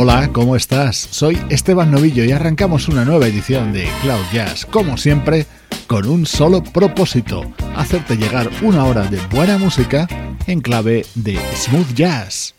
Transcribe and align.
Hola, 0.00 0.30
¿cómo 0.32 0.54
estás? 0.54 0.96
Soy 0.96 1.36
Esteban 1.50 1.90
Novillo 1.90 2.22
y 2.22 2.30
arrancamos 2.30 2.86
una 2.86 3.04
nueva 3.04 3.26
edición 3.26 3.72
de 3.72 3.88
Cloud 4.00 4.22
Jazz, 4.32 4.64
como 4.64 4.96
siempre, 4.96 5.44
con 5.88 6.06
un 6.06 6.24
solo 6.24 6.62
propósito, 6.62 7.52
hacerte 7.74 8.16
llegar 8.16 8.48
una 8.62 8.84
hora 8.84 9.08
de 9.08 9.18
buena 9.34 9.58
música 9.58 10.06
en 10.46 10.60
clave 10.60 11.04
de 11.16 11.36
smooth 11.56 11.94
jazz. 11.94 12.54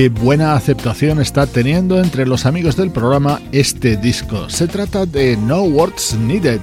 Qué 0.00 0.08
buena 0.08 0.54
aceptación 0.54 1.20
está 1.20 1.46
teniendo 1.46 2.02
entre 2.02 2.26
los 2.26 2.46
amigos 2.46 2.74
del 2.74 2.90
programa 2.90 3.38
este 3.52 3.98
disco. 3.98 4.48
Se 4.48 4.66
trata 4.66 5.04
de 5.04 5.36
No 5.36 5.64
Words 5.64 6.14
Needed 6.14 6.62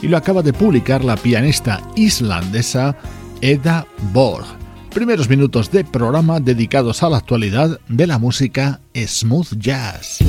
y 0.00 0.08
lo 0.08 0.16
acaba 0.16 0.40
de 0.40 0.54
publicar 0.54 1.04
la 1.04 1.18
pianista 1.18 1.82
islandesa 1.96 2.96
Eda 3.42 3.86
Borg. 4.14 4.46
Primeros 4.94 5.28
minutos 5.28 5.70
de 5.70 5.84
programa 5.84 6.40
dedicados 6.40 7.02
a 7.02 7.10
la 7.10 7.18
actualidad 7.18 7.78
de 7.90 8.06
la 8.06 8.18
música 8.18 8.80
smooth 8.94 9.58
jazz. 9.58 10.20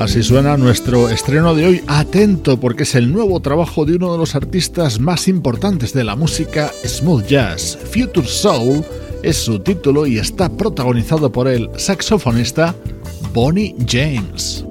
Así 0.00 0.22
suena 0.22 0.56
nuestro 0.56 1.10
estreno 1.10 1.54
de 1.54 1.66
hoy. 1.66 1.82
Atento 1.86 2.58
porque 2.58 2.84
es 2.84 2.94
el 2.94 3.12
nuevo 3.12 3.38
trabajo 3.40 3.84
de 3.84 3.96
uno 3.96 4.10
de 4.12 4.16
los 4.16 4.34
artistas 4.34 4.98
más 4.98 5.28
importantes 5.28 5.92
de 5.92 6.04
la 6.04 6.16
música 6.16 6.72
smooth 6.86 7.26
jazz. 7.26 7.78
Future 7.92 8.26
Soul 8.26 8.82
es 9.22 9.36
su 9.36 9.58
título 9.58 10.06
y 10.06 10.18
está 10.18 10.48
protagonizado 10.48 11.30
por 11.30 11.48
el 11.48 11.68
saxofonista 11.76 12.74
Bonnie 13.34 13.76
James. 13.86 14.64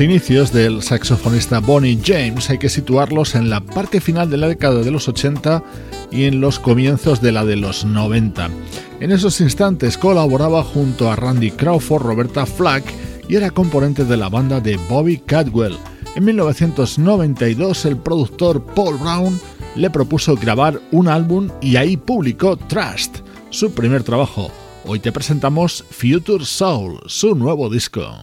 Inicios 0.00 0.50
del 0.50 0.82
saxofonista 0.82 1.58
Bonnie 1.58 2.00
James 2.02 2.48
hay 2.48 2.56
que 2.56 2.70
situarlos 2.70 3.34
en 3.34 3.50
la 3.50 3.60
parte 3.60 4.00
final 4.00 4.30
de 4.30 4.38
la 4.38 4.48
década 4.48 4.80
de 4.80 4.90
los 4.90 5.08
80 5.08 5.62
y 6.10 6.24
en 6.24 6.40
los 6.40 6.58
comienzos 6.58 7.20
de 7.20 7.32
la 7.32 7.44
de 7.44 7.56
los 7.56 7.84
90. 7.84 8.48
En 9.00 9.12
esos 9.12 9.42
instantes 9.42 9.98
colaboraba 9.98 10.64
junto 10.64 11.10
a 11.10 11.16
Randy 11.16 11.50
Crawford, 11.50 12.02
Roberta 12.02 12.46
Flack 12.46 12.84
y 13.28 13.36
era 13.36 13.50
componente 13.50 14.06
de 14.06 14.16
la 14.16 14.30
banda 14.30 14.58
de 14.58 14.78
Bobby 14.88 15.18
Cadwell. 15.18 15.76
En 16.14 16.24
1992 16.24 17.84
el 17.84 17.98
productor 17.98 18.64
Paul 18.74 18.96
Brown 18.96 19.38
le 19.76 19.90
propuso 19.90 20.34
grabar 20.34 20.80
un 20.92 21.08
álbum 21.08 21.50
y 21.60 21.76
ahí 21.76 21.98
publicó 21.98 22.56
Trust, 22.56 23.18
su 23.50 23.72
primer 23.72 24.02
trabajo. 24.02 24.50
Hoy 24.86 24.98
te 24.98 25.12
presentamos 25.12 25.84
Future 25.90 26.46
Soul, 26.46 27.00
su 27.04 27.34
nuevo 27.34 27.68
disco. 27.68 28.22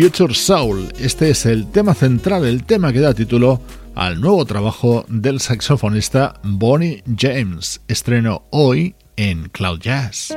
Future 0.00 0.34
Soul. 0.34 0.92
Este 0.98 1.30
es 1.30 1.46
el 1.46 1.66
tema 1.70 1.94
central, 1.94 2.44
el 2.44 2.64
tema 2.64 2.92
que 2.92 3.00
da 3.00 3.14
título 3.14 3.60
al 3.94 4.20
nuevo 4.20 4.44
trabajo 4.44 5.06
del 5.08 5.40
saxofonista 5.40 6.34
Bonnie 6.42 7.02
James, 7.16 7.80
estreno 7.88 8.42
hoy 8.50 8.94
en 9.16 9.48
Cloud 9.48 9.80
Jazz. 9.80 10.36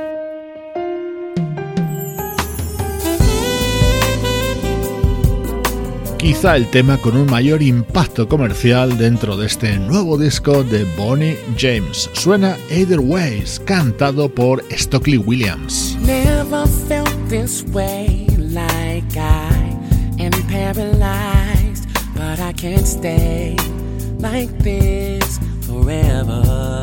Quizá 6.22 6.54
el 6.54 6.68
tema 6.68 6.98
con 6.98 7.16
un 7.16 7.26
mayor 7.26 7.62
impacto 7.62 8.28
comercial 8.28 8.96
dentro 8.96 9.36
de 9.36 9.46
este 9.46 9.76
nuevo 9.76 10.16
disco 10.16 10.62
de 10.62 10.84
Bonnie 10.96 11.36
James. 11.58 12.08
Suena 12.12 12.56
Either 12.70 13.00
Ways, 13.00 13.60
cantado 13.64 14.28
por 14.28 14.62
Stockley 14.70 15.18
Williams. 15.18 15.98
Never 16.00 16.68
felt 16.86 17.10
this 17.28 17.64
way 17.72 18.28
like 18.38 19.16
I 19.16 19.76
am 20.20 20.30
paralyzed, 20.46 21.88
but 22.14 22.38
I 22.38 22.52
can't 22.52 22.86
stay 22.86 23.56
like 24.20 24.56
this 24.62 25.40
forever. 25.62 26.82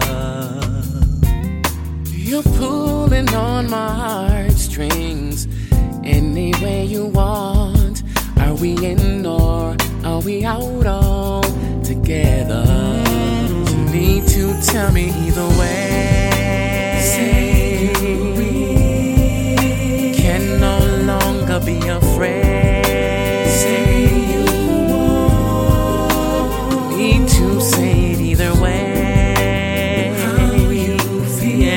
You're 2.11 2.43
pulling 2.57 3.33
on 3.33 3.69
my 3.69 3.87
heartstrings 3.89 5.47
any 6.03 6.51
way 6.61 6.83
you 6.83 7.05
want. 7.05 7.78
We 8.61 8.75
in 8.85 9.25
or 9.25 9.77
are 10.03 10.19
we 10.19 10.43
out 10.43 10.85
all 10.85 11.43
together? 11.81 12.65
You 13.47 13.85
need 13.89 14.27
to 14.27 14.61
tell 14.61 14.91
me 14.91 15.05
either 15.25 15.47
way. 15.57 16.99
Say 17.01 17.93
can 20.13 20.59
no 20.59 20.77
longer 21.05 21.61
be 21.65 21.77
afraid. 21.87 22.83
Say 23.47 24.09
you 24.33 24.43
need 26.97 27.29
to 27.29 27.61
say 27.61 28.11
it 28.11 28.19
either 28.19 28.53
way. 28.61 30.13
How 30.19 30.53
you 30.69 30.97
feel? 31.39 31.69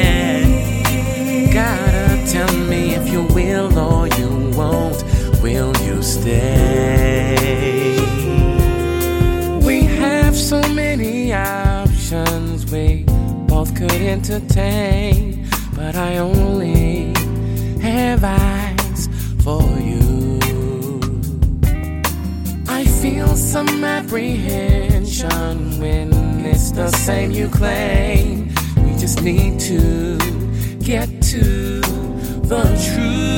Options 11.32 12.70
we 12.70 13.04
both 13.46 13.74
could 13.74 13.92
entertain, 13.92 15.48
but 15.74 15.96
I 15.96 16.18
only 16.18 17.12
have 17.80 18.22
eyes 18.24 19.08
for 19.42 19.62
you. 19.78 20.38
I 22.68 22.84
feel 22.84 23.28
some 23.36 23.84
apprehension 23.84 25.80
when 25.80 26.12
it's 26.44 26.70
the 26.72 26.90
same 26.90 27.30
you 27.30 27.48
claim. 27.48 28.48
We 28.76 28.96
just 28.98 29.22
need 29.22 29.58
to 29.60 30.18
get 30.80 31.08
to 31.32 31.80
the 32.52 32.62
truth. 32.86 33.32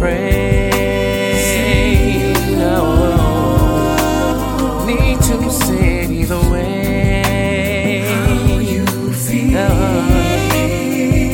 Afraid. 0.00 2.34
No, 2.56 3.96
need 4.86 5.20
to 5.22 5.50
say 5.50 6.04
it 6.04 6.10
either 6.10 6.38
way. 6.50 8.02
How 8.06 8.58
you 8.58 8.86
feel? 9.12 9.68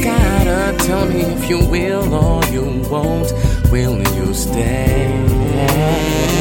Gotta 0.02 0.76
tell 0.84 1.06
me 1.06 1.20
if 1.22 1.48
you 1.50 1.58
will 1.66 2.12
or 2.14 2.44
you 2.46 2.82
won't. 2.90 3.32
Will 3.70 3.98
you 4.16 4.34
stay? 4.34 6.35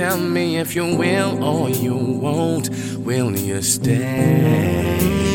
Tell 0.00 0.16
me 0.16 0.56
if 0.56 0.74
you 0.74 0.96
will 0.96 1.44
or 1.44 1.68
you 1.68 1.94
won't. 1.94 2.70
Will 3.04 3.36
you 3.36 3.60
stay? 3.60 5.29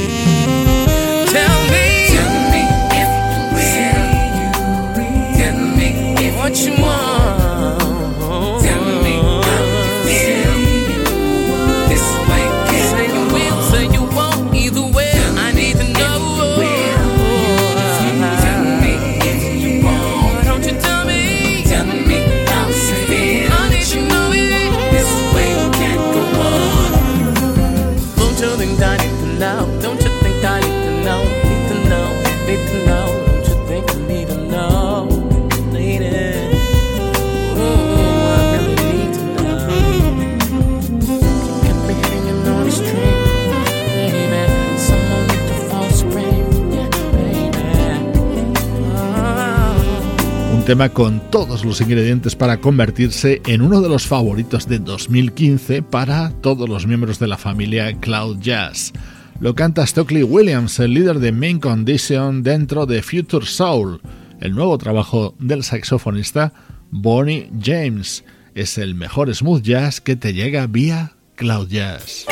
Con 50.75 51.21
todos 51.31 51.63
los 51.63 51.79
ingredientes 51.79 52.35
para 52.35 52.57
convertirse 52.57 53.41
en 53.45 53.61
uno 53.61 53.79
de 53.79 53.87
los 53.87 54.05
favoritos 54.05 54.67
de 54.67 54.79
2015 54.79 55.81
para 55.81 56.31
todos 56.41 56.67
los 56.67 56.85
miembros 56.85 57.17
de 57.17 57.27
la 57.27 57.37
familia 57.37 57.97
Cloud 58.01 58.39
Jazz. 58.41 58.91
Lo 59.39 59.55
canta 59.55 59.87
Stockley 59.87 60.23
Williams, 60.23 60.77
el 60.79 60.93
líder 60.93 61.19
de 61.19 61.31
Main 61.31 61.59
Condition 61.61 62.43
dentro 62.43 62.85
de 62.85 63.01
Future 63.01 63.45
Soul, 63.45 64.01
el 64.41 64.53
nuevo 64.53 64.77
trabajo 64.77 65.33
del 65.39 65.63
saxofonista 65.63 66.51
Bonnie 66.91 67.49
James. 67.63 68.25
Es 68.53 68.77
el 68.77 68.95
mejor 68.95 69.33
smooth 69.33 69.61
jazz 69.61 70.01
que 70.01 70.17
te 70.17 70.33
llega 70.33 70.67
vía 70.67 71.13
Cloud 71.35 71.69
Jazz. 71.69 72.25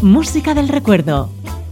Música 0.00 0.54
del 0.54 0.68
recuerdo 0.68 1.41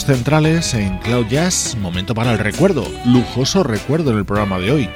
Centrales 0.00 0.72
en 0.72 0.96
Cloud 0.98 1.26
Jazz, 1.26 1.76
momento 1.78 2.14
para 2.14 2.32
el 2.32 2.38
recuerdo, 2.38 2.90
lujoso 3.04 3.62
recuerdo 3.62 4.10
en 4.12 4.18
el 4.18 4.24
programa 4.24 4.58
de 4.58 4.72
hoy. 4.72 4.88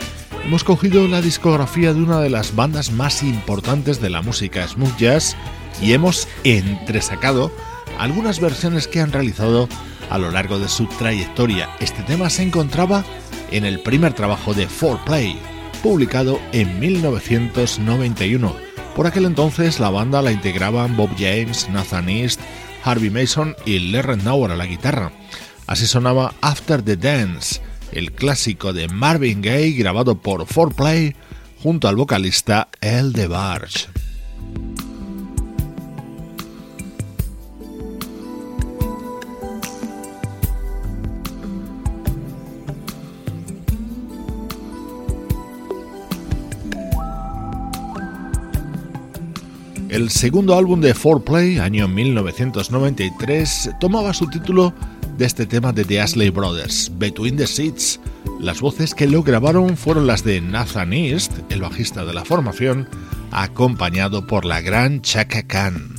Hemos 0.42 0.64
cogido 0.64 1.06
la 1.06 1.20
discografía 1.20 1.92
de 1.92 2.02
una 2.02 2.20
de 2.20 2.30
las 2.30 2.56
bandas 2.56 2.90
más 2.90 3.22
importantes 3.22 4.00
de 4.00 4.08
la 4.08 4.22
música 4.22 4.66
smooth 4.66 4.96
jazz 4.96 5.36
y 5.82 5.92
hemos 5.92 6.26
entresacado 6.44 7.52
algunas 7.98 8.40
versiones 8.40 8.88
que 8.88 9.02
han 9.02 9.12
realizado 9.12 9.68
a 10.08 10.16
lo 10.16 10.30
largo 10.30 10.58
de 10.58 10.68
su 10.68 10.86
trayectoria. 10.86 11.68
Este 11.78 12.02
tema 12.04 12.30
se 12.30 12.44
encontraba 12.44 13.04
en 13.50 13.66
el 13.66 13.80
primer 13.80 14.14
trabajo 14.14 14.54
de 14.54 14.66
4Play, 14.66 15.36
publicado 15.82 16.40
en 16.52 16.80
1991. 16.80 18.56
Por 18.94 19.06
aquel 19.06 19.26
entonces 19.26 19.78
la 19.78 19.90
banda 19.90 20.22
la 20.22 20.32
integraban 20.32 20.96
Bob 20.96 21.10
James, 21.18 21.68
Nathan 21.68 22.08
East, 22.08 22.40
Harvey 22.86 23.10
Mason 23.10 23.56
y 23.66 23.80
Larry 23.80 24.16
Nauer 24.18 24.52
a 24.52 24.56
la 24.56 24.64
guitarra. 24.64 25.10
Así 25.66 25.88
sonaba 25.88 26.34
After 26.40 26.82
the 26.82 26.96
Dance, 26.96 27.60
el 27.90 28.12
clásico 28.12 28.72
de 28.72 28.86
Marvin 28.86 29.42
Gaye 29.42 29.72
grabado 29.72 30.18
por 30.18 30.46
4Play 30.46 31.16
junto 31.60 31.88
al 31.88 31.96
vocalista 31.96 32.68
El 32.80 33.12
DeBarge. 33.12 33.95
El 49.96 50.10
segundo 50.10 50.54
álbum 50.54 50.82
de 50.82 50.94
4Play, 50.94 51.58
año 51.58 51.88
1993, 51.88 53.70
tomaba 53.80 54.12
su 54.12 54.26
título 54.26 54.74
de 55.16 55.24
este 55.24 55.46
tema 55.46 55.72
de 55.72 55.86
The 55.86 56.02
Ashley 56.02 56.28
Brothers, 56.28 56.92
Between 56.98 57.38
the 57.38 57.46
Seats. 57.46 57.98
Las 58.38 58.60
voces 58.60 58.94
que 58.94 59.06
lo 59.06 59.22
grabaron 59.22 59.78
fueron 59.78 60.06
las 60.06 60.22
de 60.22 60.42
Nathan 60.42 60.92
East, 60.92 61.32
el 61.48 61.62
bajista 61.62 62.04
de 62.04 62.12
la 62.12 62.26
formación, 62.26 62.86
acompañado 63.30 64.26
por 64.26 64.44
la 64.44 64.60
gran 64.60 65.00
Chaka 65.00 65.44
Khan. 65.44 65.95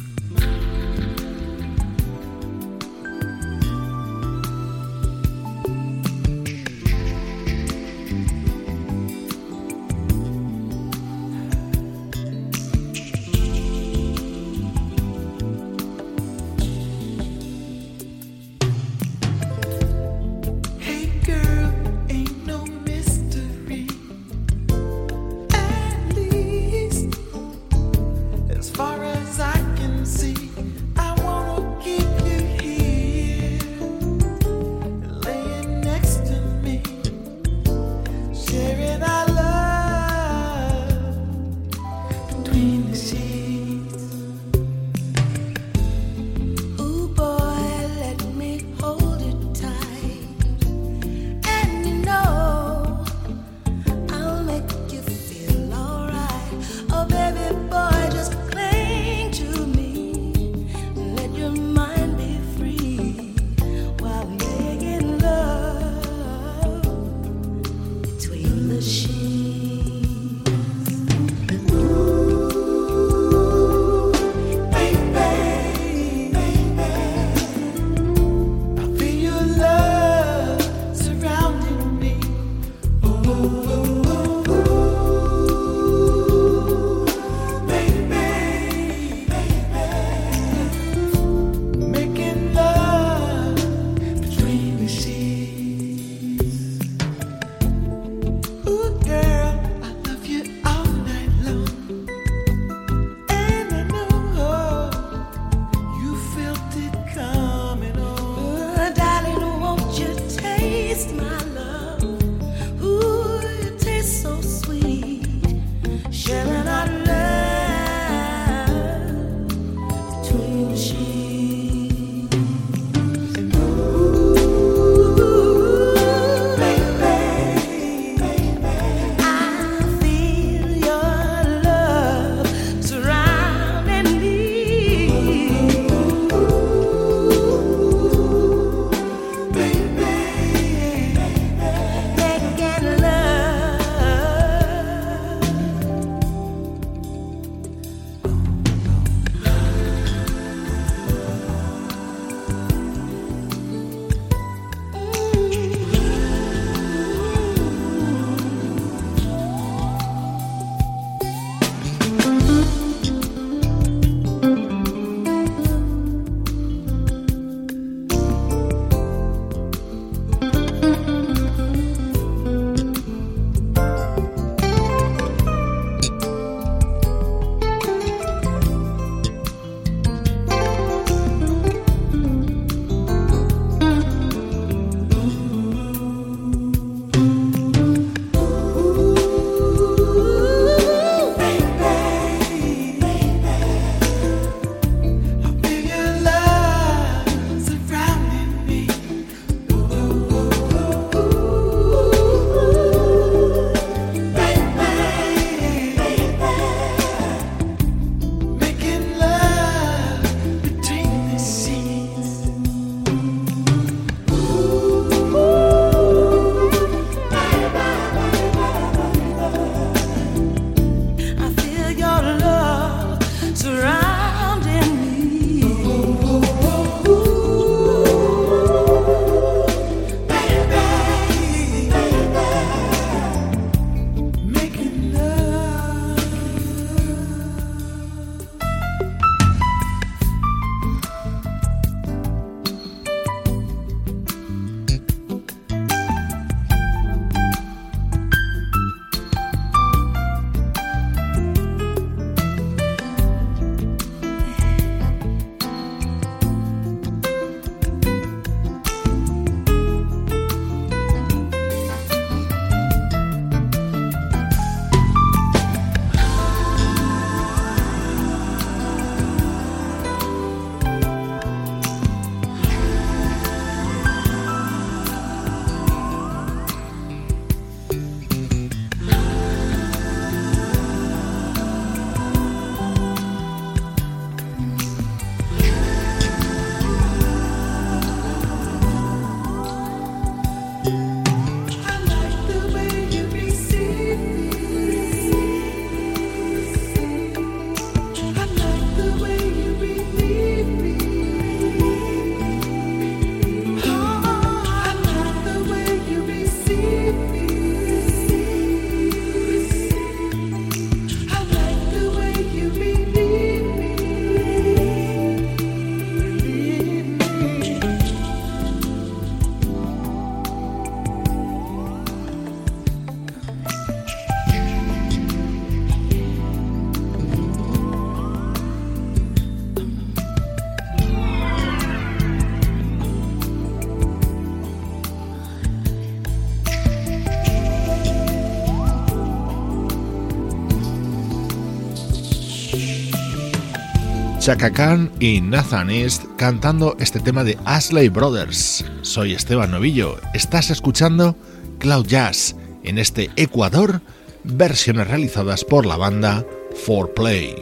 Chaka 344.48 344.72
Khan 344.72 345.12
y 345.20 345.42
Nathan 345.42 345.90
East 345.90 346.24
cantando 346.38 346.96
este 347.02 347.20
tema 347.20 347.44
de 347.44 347.58
Ashley 347.66 348.08
Brothers. 348.08 348.86
Soy 349.02 349.34
Esteban 349.34 349.72
Novillo, 349.72 350.16
estás 350.34 350.70
escuchando 350.70 351.36
Cloud 351.80 352.06
Jazz 352.06 352.56
en 352.86 352.98
este 352.98 353.30
Ecuador, 353.36 354.00
versiones 354.46 355.10
realizadas 355.10 355.66
por 355.66 355.86
la 355.86 355.98
banda 355.98 356.46
4Play. 356.88 357.58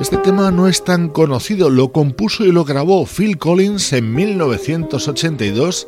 Este 0.00 0.16
tema 0.16 0.50
no 0.50 0.66
es 0.66 0.82
tan 0.82 1.08
conocido, 1.08 1.70
lo 1.70 1.92
compuso 1.92 2.44
y 2.44 2.50
lo 2.50 2.64
grabó 2.64 3.06
Phil 3.06 3.38
Collins 3.38 3.92
en 3.92 4.12
1982 4.12 5.86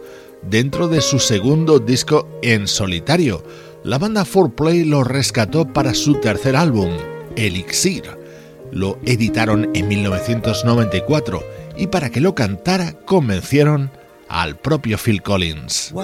dentro 0.49 0.87
de 0.87 1.01
su 1.01 1.19
segundo 1.19 1.81
disco 1.81 2.29
en 2.43 2.69
solitario. 2.69 3.43
La 3.85 3.99
banda 3.99 4.25
4Play 4.25 4.85
lo 4.85 5.05
rescató 5.05 5.73
para 5.73 5.95
su 5.95 6.15
tercer 6.21 6.57
álbum, 6.57 6.91
Elixir. 7.37 8.03
Lo 8.73 8.99
editaron 9.05 9.71
en 9.75 9.89
1994 9.89 11.43
y 11.77 11.87
para 11.87 12.11
que 12.11 12.21
lo 12.21 12.35
cantara 12.35 12.93
convencieron 13.05 13.91
al 14.29 14.57
propio 14.57 14.99
Phil 14.99 15.23
Collins. 15.23 15.95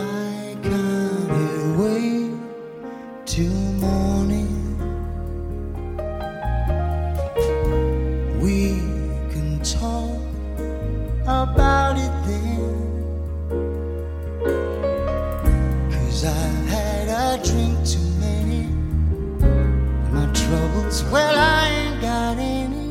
Troubles, 20.54 21.02
well, 21.04 21.36
I 21.36 21.68
ain't 21.80 22.00
got 22.00 22.38
any. 22.38 22.88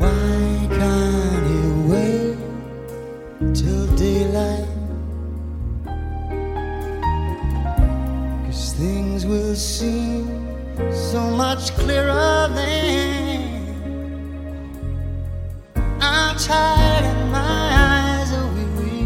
Why 0.00 0.66
can't 0.78 1.46
it 1.60 1.74
wait 1.90 2.36
till 3.54 3.86
daylight? 3.96 4.68
Cause 8.46 8.72
things 8.74 9.26
will 9.26 9.54
seem 9.54 10.26
so 10.92 11.20
much 11.30 11.72
clearer 11.80 12.48
then. 12.54 13.38
I'm 16.00 16.36
tired 16.36 17.04
and 17.12 17.30
my 17.30 17.64
eyes 17.86 18.30
are 18.38 18.48
weary, 18.56 19.02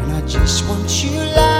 and 0.00 0.12
I 0.18 0.20
just 0.26 0.66
want 0.68 0.88
you 1.04 1.18
lying 1.36 1.53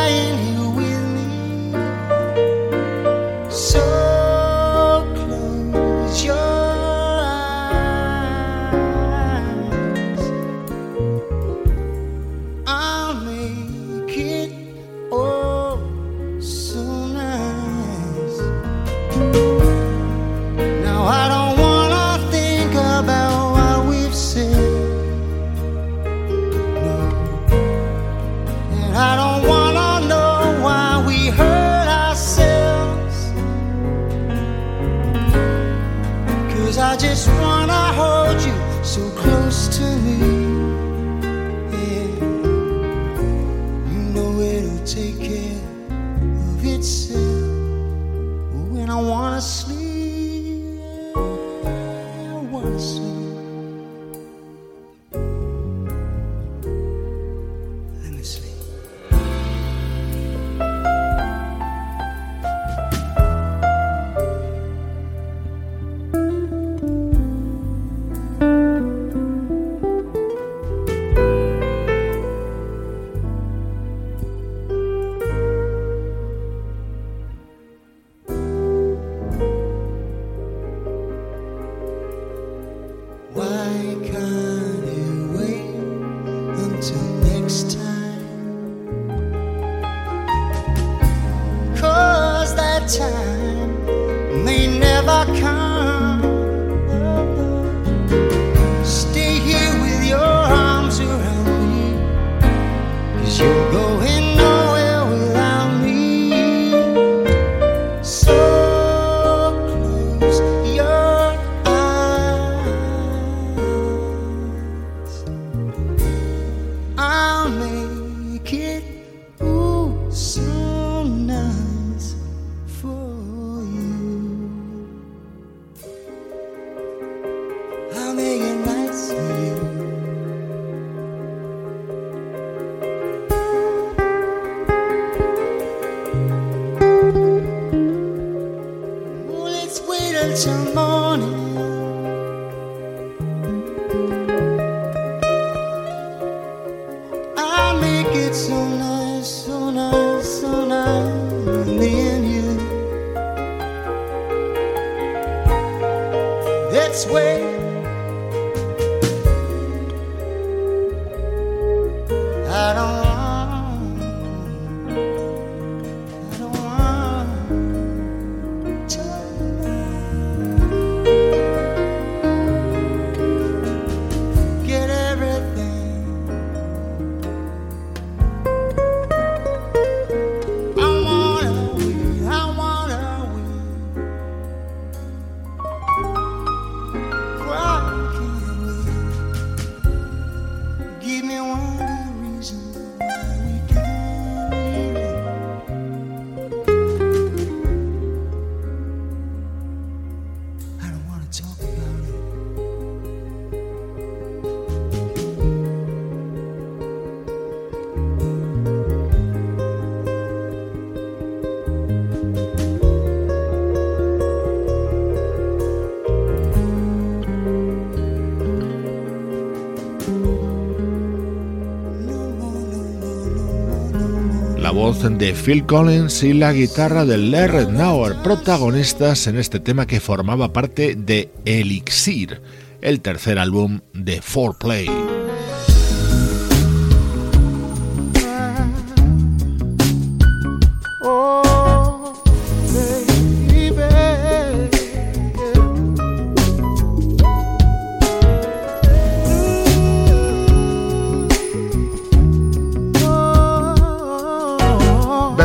voz 224.84 225.18
de 225.18 225.32
Phil 225.32 225.64
Collins 225.64 226.22
y 226.24 226.34
la 226.34 226.52
guitarra 226.52 227.06
de 227.06 227.16
Larry 227.16 227.72
Nauer, 227.72 228.16
protagonistas 228.22 229.26
en 229.26 229.38
este 229.38 229.58
tema 229.58 229.86
que 229.86 229.98
formaba 229.98 230.52
parte 230.52 230.94
de 230.94 231.30
Elixir, 231.46 232.42
el 232.82 233.00
tercer 233.00 233.38
álbum 233.38 233.80
de 233.94 234.20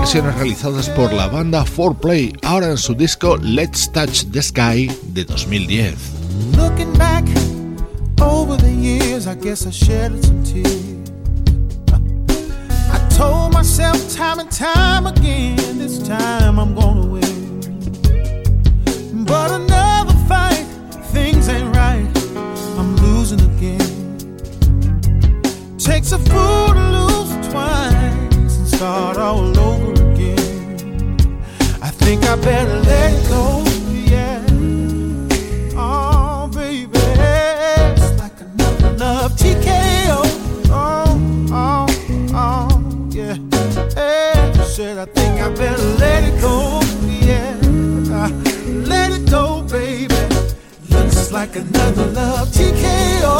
4Play. 0.09 0.33
realizadas 0.33 0.89
por 0.89 1.13
la 1.13 1.27
banda 1.27 1.63
4Play, 1.63 2.39
ahora 2.41 2.71
en 2.71 2.77
su 2.77 2.95
disco 2.95 3.37
Let's 3.37 3.91
Touch 3.91 4.25
the 4.31 4.41
Sky 4.41 4.89
de 5.13 5.23
2010. 5.23 5.95
Looking 6.57 6.91
back 6.97 7.25
over 8.19 8.57
the 8.57 8.71
years, 8.71 9.27
I 9.27 9.35
guess 9.35 9.67
I 9.67 9.71
shed 9.71 10.23
some 10.23 10.43
tears. 10.43 11.11
I 11.91 13.07
told 13.15 13.53
myself 13.53 13.97
time 14.15 14.39
and 14.39 14.49
time 14.49 15.05
again, 15.05 15.77
this 15.77 15.99
time 15.99 16.57
I'm 16.57 16.73
gonna 16.73 17.05
win. 17.05 17.59
But 19.25 19.51
another 19.51 20.15
fight, 20.27 20.65
things 21.13 21.47
ain't 21.49 21.75
right, 21.75 22.09
I'm 22.79 22.95
losing 22.95 23.41
again. 23.41 23.77
Takes 25.77 26.13
a 26.13 26.17
fool 26.17 26.73
to 26.73 26.89
lose 26.97 27.47
twice 27.49 28.57
and 28.57 28.67
start 28.67 29.17
all 29.17 29.55
over 29.59 29.98
think 32.09 32.25
I 32.25 32.35
better 32.37 32.79
let 32.89 33.29
go. 33.29 33.63
Yeah. 34.13 34.43
Oh, 35.75 36.49
baby. 36.51 36.97
Like 38.17 38.37
another 38.41 38.91
love 38.97 39.31
TKO. 39.33 40.21
Oh, 40.71 41.47
oh, 41.51 41.85
oh, 42.33 42.67
yeah. 43.11 43.35
Said 44.63 44.97
I 44.97 45.05
think 45.05 45.39
I 45.39 45.49
better 45.53 45.89
let 46.03 46.23
it 46.23 46.41
go. 46.41 46.81
Yeah. 47.27 47.53
Uh, 48.17 48.29
let 48.93 49.11
it 49.11 49.29
go, 49.29 49.61
baby. 49.69 50.15
Looks 50.89 51.31
like 51.31 51.55
another 51.55 52.07
love 52.07 52.47
TKO. 52.47 53.35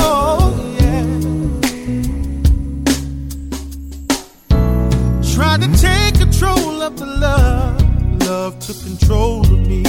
Yeah. 0.80 1.05
Trying 5.34 5.61
to 5.61 5.70
take 5.76 6.20
control 6.20 6.84
of 6.84 6.99
the 6.99 7.07
love 7.07 7.68
love 8.30 8.60
took 8.60 8.80
control 8.84 9.42
of 9.42 9.60
me. 9.68 9.82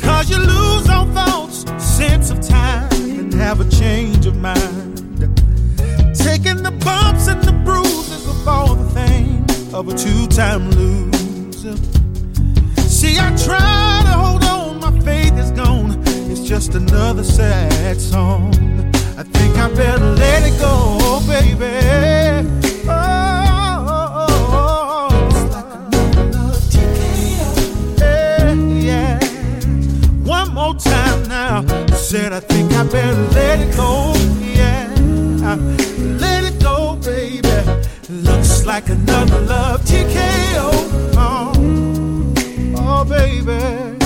Cause 0.00 0.28
you 0.28 0.38
lose 0.38 0.88
all 0.88 1.06
thoughts, 1.14 1.58
sense 1.80 2.30
of 2.30 2.40
time, 2.40 2.90
and 3.20 3.32
have 3.34 3.60
a 3.60 3.68
change 3.70 4.26
of 4.26 4.36
mind. 4.36 5.20
Taking 6.26 6.60
the 6.68 6.74
bumps 6.84 7.28
and 7.28 7.40
the 7.44 7.52
bruises 7.64 8.26
of 8.26 8.48
all 8.48 8.74
the 8.74 8.90
things 8.90 9.72
of 9.72 9.86
a 9.86 9.94
two 9.96 10.26
time 10.26 10.68
loser. 10.72 11.76
See, 12.88 13.16
I 13.20 13.28
try 13.48 14.02
to 14.08 14.14
hold 14.22 14.42
on, 14.42 14.80
my 14.80 14.92
faith 15.04 15.36
is 15.38 15.52
gone. 15.52 16.02
It's 16.28 16.40
just 16.40 16.74
another 16.74 17.22
sad 17.22 18.00
song. 18.00 18.52
I 19.16 19.22
think 19.22 19.56
I 19.58 19.68
better 19.72 20.10
let 20.24 20.42
it 20.42 20.58
go, 20.58 21.20
baby. 21.28 22.61
Said 32.12 32.30
I 32.34 32.40
think 32.40 32.70
I 32.72 32.84
better 32.84 33.22
let 33.32 33.58
it 33.58 33.74
go. 33.74 34.12
Yeah, 34.58 34.86
let 36.20 36.44
it 36.44 36.60
go, 36.60 36.96
baby. 36.96 37.48
Looks 38.10 38.66
like 38.66 38.90
another 38.90 39.40
love 39.40 39.80
TKO. 39.80 40.68
Oh, 41.16 41.54
oh 42.76 43.04
baby. 43.06 44.01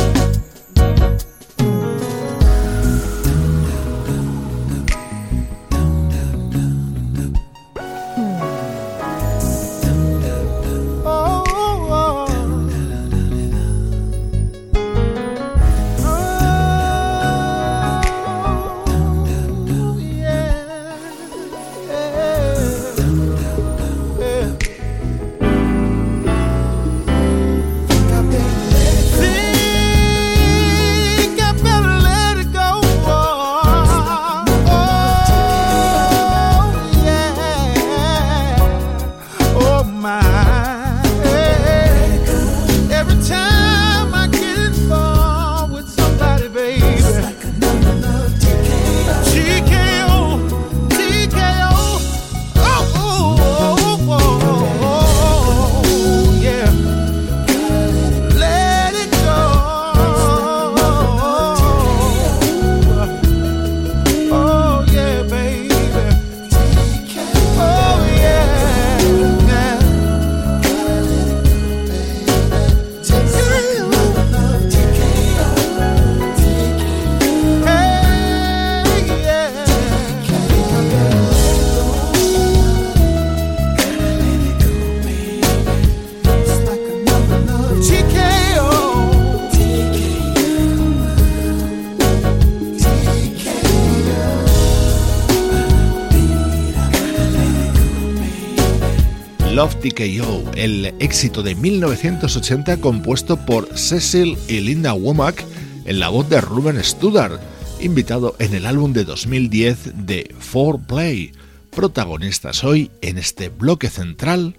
TKO, 99.97 100.53
el 100.55 100.95
éxito 101.01 101.43
de 101.43 101.55
1980 101.55 102.81
compuesto 102.83 103.39
por 103.39 103.79
Cecil 103.79 104.37
y 104.47 104.61
Linda 104.61 104.93
Womack 104.93 105.43
en 105.87 106.01
la 106.01 106.11
voz 106.11 106.29
de 106.29 106.41
Ruben 106.43 106.83
Studdard, 106.85 107.41
invitado 107.81 108.37
en 108.39 108.55
el 108.55 108.67
álbum 108.67 108.93
de 108.93 109.05
2010 109.05 110.07
de 110.07 110.35
4Play, 110.53 111.33
protagonistas 111.71 112.63
hoy 112.63 112.91
en 113.01 113.17
este 113.17 113.49
bloque 113.49 113.89
central 113.89 114.57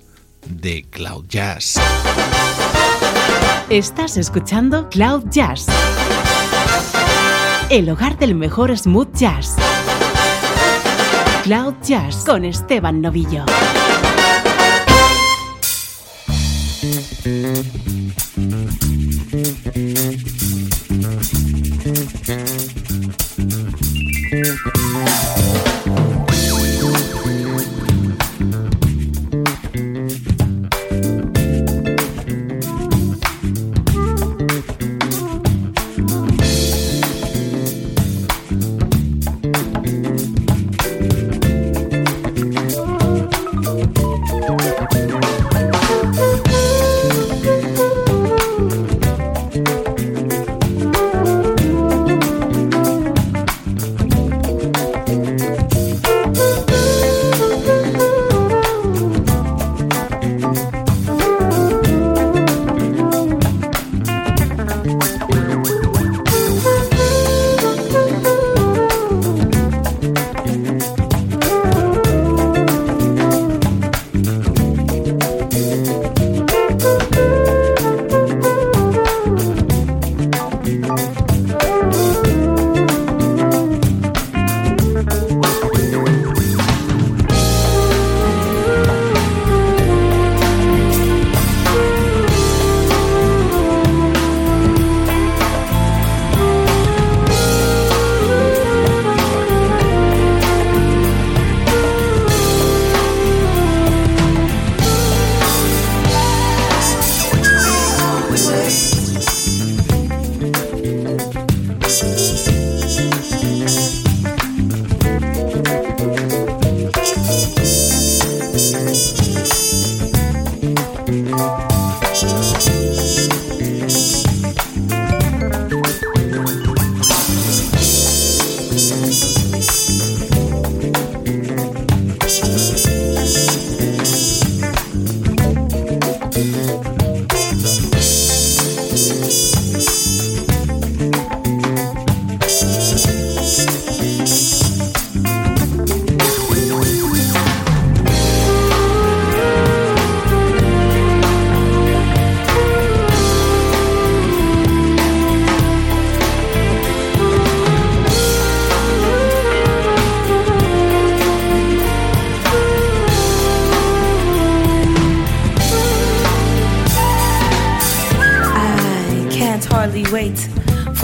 de 0.50 0.86
Cloud 0.90 1.26
Jazz. 1.28 1.76
Estás 3.70 4.18
escuchando 4.18 4.90
Cloud 4.90 5.26
Jazz, 5.30 5.68
el 7.70 7.90
hogar 7.90 8.18
del 8.18 8.34
mejor 8.34 8.76
smooth 8.76 9.16
jazz. 9.16 9.56
Cloud 11.44 11.76
Jazz 11.84 12.26
con 12.26 12.44
Esteban 12.44 13.02
Novillo. 13.02 13.46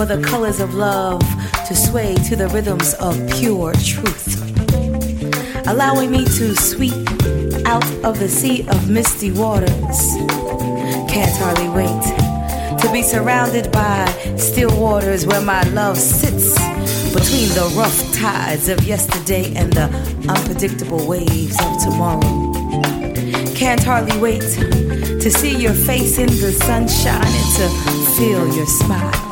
For 0.05 0.17
the 0.17 0.27
colors 0.27 0.59
of 0.59 0.73
love 0.73 1.21
to 1.65 1.73
sway 1.73 2.13
to 2.15 2.35
the 2.35 2.49
rhythms 2.49 2.93
of 2.95 3.15
pure 3.37 3.71
truth. 3.73 4.35
Allowing 5.65 6.11
me 6.11 6.25
to 6.25 6.53
sweep 6.55 7.07
out 7.65 7.89
of 8.03 8.19
the 8.19 8.27
sea 8.27 8.67
of 8.67 8.89
misty 8.89 9.31
waters. 9.31 9.99
Can't 11.07 11.33
hardly 11.37 11.69
wait 11.69 12.03
to 12.81 12.89
be 12.91 13.01
surrounded 13.01 13.71
by 13.71 14.05
still 14.35 14.77
waters 14.77 15.25
where 15.25 15.41
my 15.41 15.63
love 15.69 15.97
sits 15.97 16.53
between 17.13 17.47
the 17.55 17.73
rough 17.77 18.13
tides 18.13 18.67
of 18.67 18.83
yesterday 18.83 19.53
and 19.55 19.71
the 19.71 19.85
unpredictable 20.27 21.07
waves 21.07 21.55
of 21.61 21.81
tomorrow. 21.81 22.51
Can't 23.55 23.81
hardly 23.81 24.17
wait 24.17 24.41
to 24.41 25.31
see 25.31 25.55
your 25.55 25.73
face 25.73 26.17
in 26.17 26.27
the 26.27 26.51
sunshine 26.51 27.23
and 27.23 27.55
to 27.55 27.69
feel 28.17 28.53
your 28.53 28.67
smile. 28.67 29.22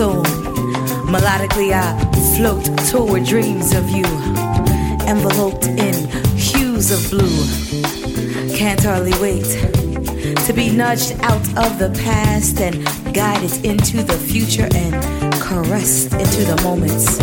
So 0.00 0.22
melodically, 1.12 1.74
I 1.74 1.92
float 2.34 2.64
toward 2.88 3.26
dreams 3.26 3.74
of 3.74 3.90
you, 3.90 4.06
enveloped 5.06 5.66
in 5.66 6.08
hues 6.38 6.90
of 6.90 7.10
blue. 7.10 8.56
Can't 8.56 8.82
hardly 8.82 9.12
wait 9.20 9.44
to 10.46 10.52
be 10.54 10.70
nudged 10.70 11.12
out 11.20 11.46
of 11.58 11.78
the 11.78 11.94
past 12.02 12.62
and 12.62 12.82
guided 13.12 13.62
into 13.62 14.02
the 14.02 14.14
future 14.14 14.68
and 14.74 14.94
caressed 15.34 16.14
into 16.14 16.44
the 16.46 16.58
moments 16.64 17.18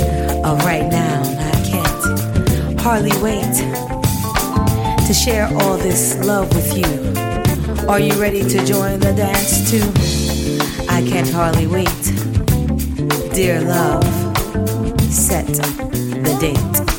of 0.45 0.63
right 0.63 0.87
now. 0.87 1.23
I 1.23 1.51
can't 1.71 2.79
hardly 2.79 3.17
wait 3.23 3.55
to 5.07 5.13
share 5.15 5.47
all 5.47 5.77
this 5.77 6.23
love 6.23 6.53
with 6.53 6.77
you. 6.77 7.89
Are 7.89 7.99
you 7.99 8.13
ready 8.21 8.43
to 8.47 8.63
join 8.63 8.99
the 8.99 9.13
dance 9.13 9.71
too? 9.71 9.81
I 10.87 11.01
can't 11.01 11.31
hardly 11.31 11.65
wait. 11.65 12.16
Dear 13.37 13.61
love, 13.61 14.03
set 15.13 15.45
the 15.45 16.37
date. 16.41 16.96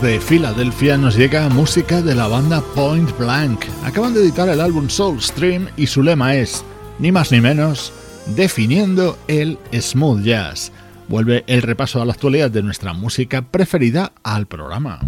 Desde 0.00 0.20
Filadelfia 0.20 0.96
nos 0.96 1.16
llega 1.16 1.48
música 1.48 2.02
de 2.02 2.14
la 2.14 2.28
banda 2.28 2.60
Point 2.60 3.18
Blank. 3.18 3.64
Acaban 3.82 4.14
de 4.14 4.20
editar 4.20 4.48
el 4.48 4.60
álbum 4.60 4.88
Soul 4.88 5.20
Stream 5.20 5.66
y 5.76 5.88
su 5.88 6.04
lema 6.04 6.36
es, 6.36 6.64
ni 7.00 7.10
más 7.10 7.32
ni 7.32 7.40
menos, 7.40 7.92
definiendo 8.36 9.18
el 9.26 9.58
smooth 9.72 10.22
jazz. 10.22 10.70
Vuelve 11.08 11.42
el 11.48 11.62
repaso 11.62 12.00
a 12.00 12.04
la 12.04 12.12
actualidad 12.12 12.48
de 12.48 12.62
nuestra 12.62 12.92
música 12.92 13.42
preferida 13.42 14.12
al 14.22 14.46
programa. 14.46 15.00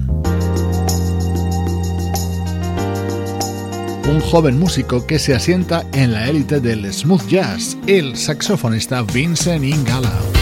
Un 4.08 4.20
joven 4.20 4.58
músico 4.58 5.06
que 5.06 5.20
se 5.20 5.36
asienta 5.36 5.84
en 5.92 6.12
la 6.12 6.28
élite 6.28 6.58
del 6.58 6.92
smooth 6.92 7.28
jazz, 7.28 7.76
el 7.86 8.16
saxofonista 8.16 9.02
Vincent 9.02 9.64
Ingala. 9.64 10.39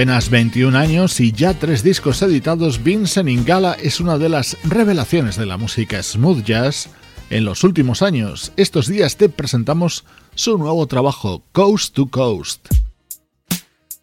Apenas 0.00 0.30
21 0.30 0.78
años 0.78 1.20
y 1.20 1.30
ya 1.30 1.52
tres 1.52 1.82
discos 1.82 2.22
editados, 2.22 2.82
Vincent 2.82 3.28
Ingala 3.28 3.74
es 3.74 4.00
una 4.00 4.16
de 4.16 4.30
las 4.30 4.56
revelaciones 4.64 5.36
de 5.36 5.44
la 5.44 5.58
música 5.58 6.02
smooth 6.02 6.42
jazz 6.42 6.88
en 7.28 7.44
los 7.44 7.64
últimos 7.64 8.00
años. 8.00 8.50
Estos 8.56 8.86
días 8.86 9.18
te 9.18 9.28
presentamos 9.28 10.06
su 10.34 10.56
nuevo 10.56 10.86
trabajo, 10.86 11.44
Coast 11.52 11.94
to 11.94 12.06
Coast. 12.08 12.66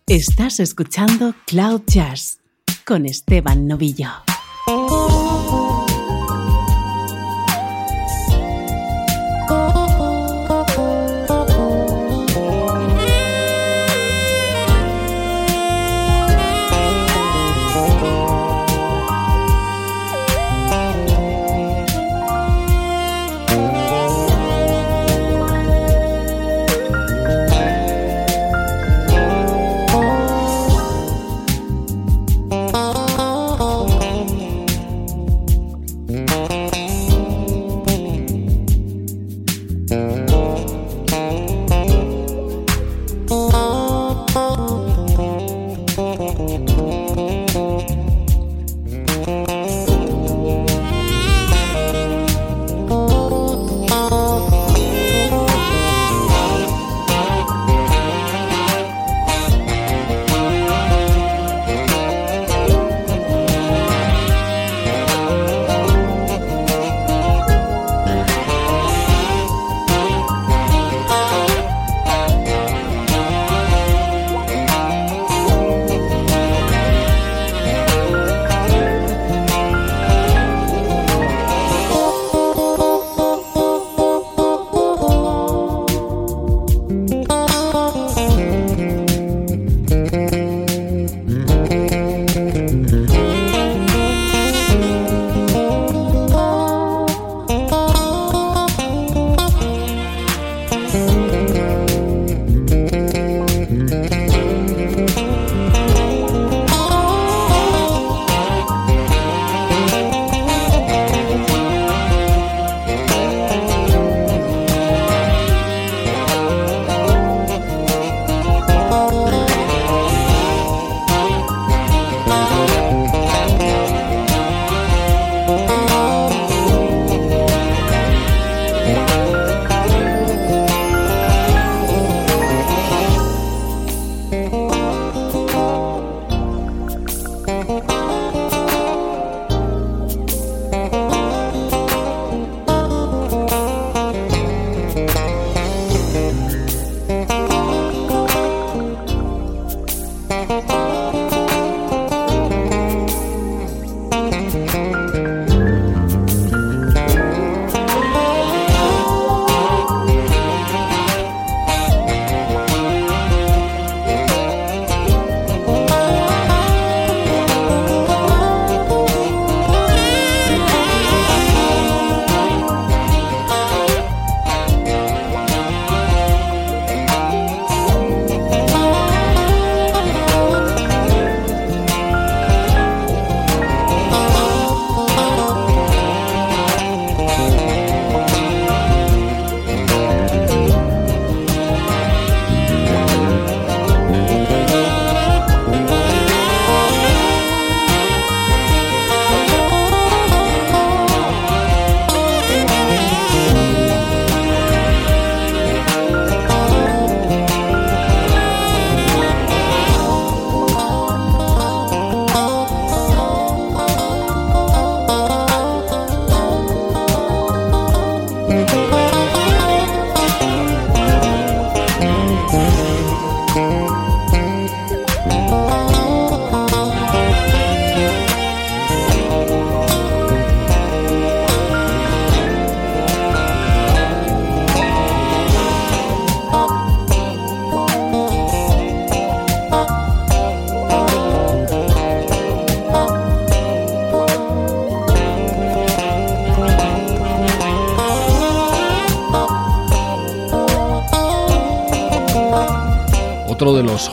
Estás 0.06 0.60
escuchando 0.60 1.34
Cloud 1.48 1.82
Jazz 1.88 2.42
con 2.86 3.08
Esteban 3.08 3.66
Novillo. 3.66 4.10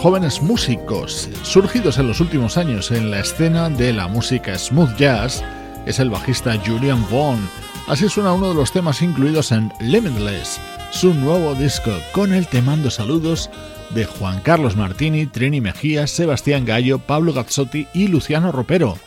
Jóvenes 0.04 0.42
músicos 0.42 1.30
surgidos 1.44 1.96
en 1.96 2.06
los 2.06 2.20
últimos 2.20 2.58
años 2.58 2.90
en 2.90 3.10
la 3.10 3.20
escena 3.20 3.70
de 3.70 3.90
la 3.94 4.06
música 4.06 4.58
smooth 4.58 4.94
jazz 4.98 5.42
es 5.86 5.98
el 5.98 6.10
bajista 6.10 6.60
Julian 6.62 7.02
Vaughn. 7.10 7.38
Así 7.88 8.10
suena 8.10 8.34
uno 8.34 8.50
de 8.50 8.54
los 8.54 8.70
temas 8.70 9.00
incluidos 9.00 9.50
en 9.50 9.72
Limitless, 9.80 10.60
su 10.90 11.14
nuevo 11.14 11.54
disco, 11.54 11.90
con 12.12 12.34
el 12.34 12.46
te 12.48 12.60
mando 12.60 12.90
saludos 12.90 13.48
de 13.94 14.04
Juan 14.04 14.40
Carlos 14.40 14.76
Martini, 14.76 15.24
Trini 15.24 15.62
Mejía, 15.62 16.06
Sebastián 16.06 16.66
Gallo, 16.66 16.98
Pablo 16.98 17.32
Gazzotti 17.32 17.86
y 17.94 18.08
Luciano 18.08 18.52
Ropero. 18.52 18.98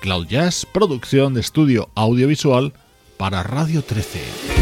Cloud 0.00 0.28
Jazz, 0.28 0.68
producción 0.72 1.34
de 1.34 1.40
estudio 1.40 1.88
audiovisual 1.96 2.74
para 3.16 3.42
Radio 3.42 3.82
13. 3.82 4.53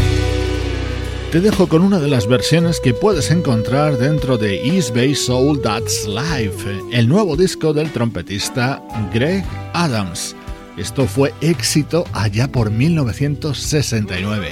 Te 1.33 1.41
dejo 1.41 1.67
con 1.67 1.81
una 1.81 1.97
de 1.97 2.07
las 2.09 2.27
versiones 2.27 2.79
que 2.79 2.93
puedes 2.93 3.31
encontrar 3.31 3.97
dentro 3.97 4.37
de 4.37 4.67
East 4.67 4.93
Bay 4.93 5.15
Soul 5.15 5.59
That's 5.63 6.07
Life, 6.07 6.63
el 6.91 7.09
nuevo 7.09 7.35
disco 7.35 7.73
del 7.73 7.91
trompetista 7.91 8.79
Greg 9.11 9.43
Adams. 9.73 10.35
Esto 10.77 11.07
fue 11.07 11.33
éxito 11.41 12.03
allá 12.13 12.47
por 12.47 12.69
1969. 12.69 14.47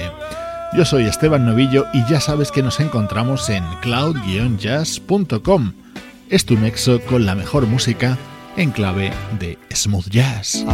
Yo 0.76 0.84
soy 0.84 1.04
Esteban 1.04 1.46
Novillo 1.46 1.86
y 1.94 2.04
ya 2.10 2.20
sabes 2.20 2.50
que 2.50 2.64
nos 2.64 2.80
encontramos 2.80 3.48
en 3.48 3.62
cloud-jazz.com. 3.82 5.74
Es 6.30 6.44
tu 6.44 6.58
nexo 6.58 7.00
con 7.02 7.24
la 7.24 7.36
mejor 7.36 7.68
música 7.68 8.18
en 8.56 8.72
clave 8.72 9.12
de 9.38 9.56
smooth 9.72 10.08
jazz. 10.08 10.64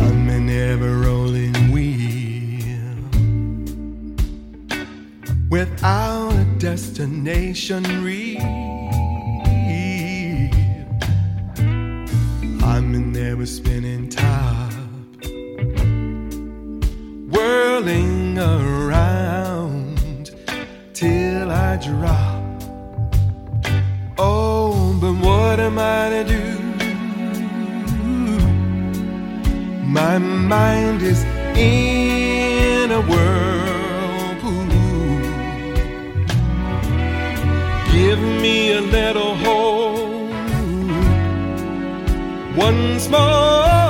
Without 5.51 6.32
a 6.32 6.44
destination 6.59 7.82
real. 8.05 8.42
I'm 12.62 12.94
in 12.94 13.12
there 13.12 13.36
with 13.36 13.49
spinning 13.49 14.09
top, 14.09 14.72
whirling 17.32 18.38
around 18.38 20.30
till 20.92 21.51
I 21.51 21.76
drop. 21.76 22.44
Oh, 24.18 24.96
but 25.01 25.14
what 25.14 25.61
am 25.61 25.78
I 25.78 26.11
to 26.11 26.24
do? 26.24 26.59
My 29.84 30.18
mind 30.18 31.03
is 31.03 31.24
in 31.57 32.90
a 32.90 33.01
whirl. 33.01 33.68
Give 38.09 38.23
me 38.23 38.73
a 38.73 38.81
little 38.81 39.35
hope. 39.35 40.31
One 42.57 42.99
small 43.01 43.88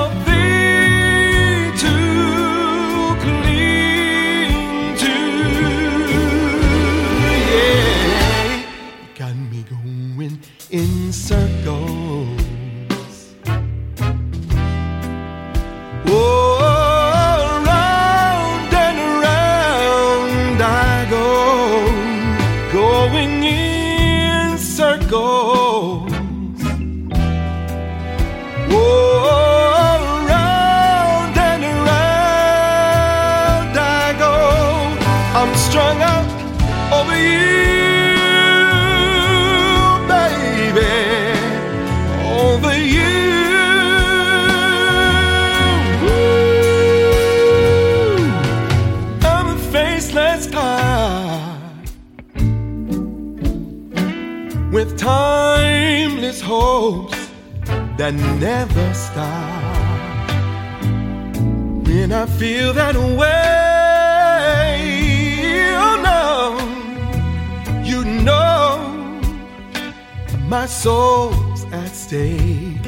that 57.99 58.15
never 58.41 58.95
stop. 58.95 59.89
When 61.87 62.13
I 62.13 62.27
feel 62.27 62.73
that 62.75 62.97
way, 63.21 63.35
oh 65.85 65.97
no, 66.11 66.25
you 67.91 68.01
know 68.27 68.79
my 70.49 70.67
soul's 70.67 71.65
at 71.73 71.93
stake. 72.05 72.87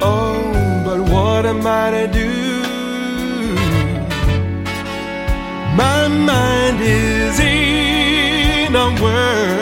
Oh, 0.00 0.36
but 0.84 1.00
what 1.12 1.42
am 1.46 1.66
I 1.66 1.90
to 1.96 2.06
do? 2.22 2.32
My 5.82 6.08
mind 6.08 6.78
is 6.80 7.38
in 7.40 8.74
a 8.74 8.88
whirlpool. 9.00 9.55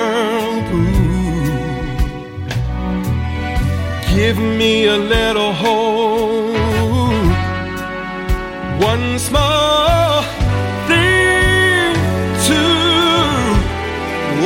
Give 4.15 4.39
me 4.39 4.87
a 4.87 4.97
little 4.97 5.53
hope. 5.53 6.55
One 8.81 9.19
small 9.19 10.23
thing 10.87 11.95
to. 12.47 12.61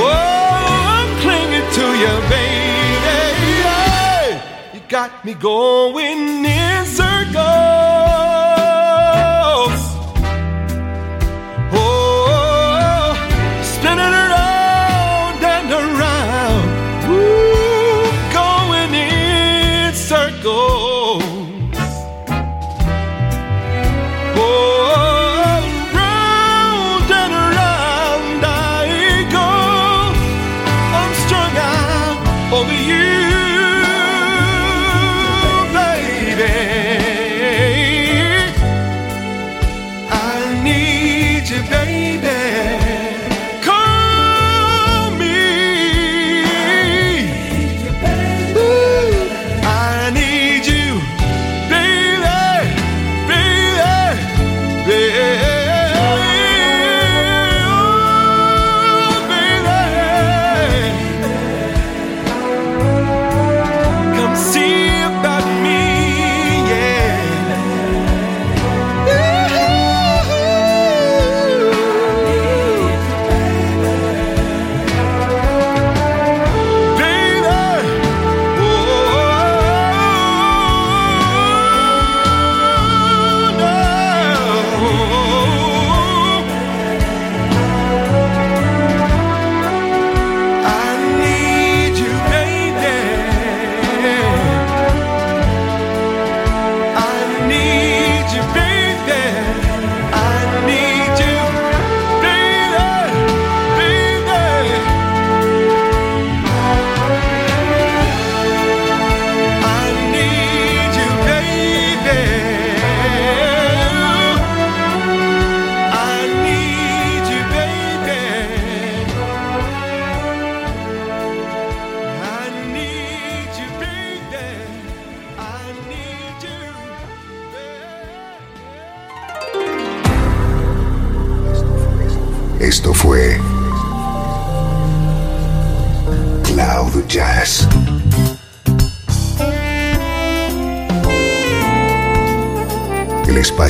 Oh, 0.01 0.97
I'm 0.97 1.11
clinging 1.21 1.69
to 1.79 1.87
you, 2.03 2.15
baby. 2.33 3.57
You 4.73 4.81
got 4.89 5.23
me 5.23 5.35
going 5.35 6.47
in 6.47 6.58